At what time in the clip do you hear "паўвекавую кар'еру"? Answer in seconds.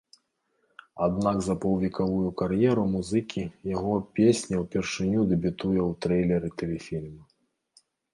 1.65-2.85